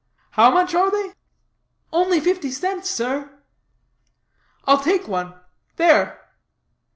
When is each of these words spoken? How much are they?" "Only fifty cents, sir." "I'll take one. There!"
How 0.31 0.49
much 0.49 0.73
are 0.73 0.89
they?" 0.89 1.13
"Only 1.93 2.19
fifty 2.19 2.49
cents, 2.49 2.89
sir." 2.89 3.37
"I'll 4.65 4.79
take 4.81 5.07
one. 5.07 5.35
There!" 5.75 6.19